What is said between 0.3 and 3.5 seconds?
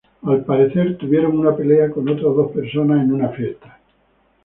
parecer tuvieron una pelea con otras dos personas en una